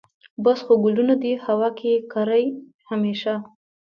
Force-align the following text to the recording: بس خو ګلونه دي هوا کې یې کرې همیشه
بس 0.43 0.59
خو 0.65 0.73
ګلونه 0.83 1.15
دي 1.23 1.33
هوا 1.45 1.69
کې 1.77 1.87
یې 1.93 1.99
کرې 2.11 2.45
همیشه 2.89 3.33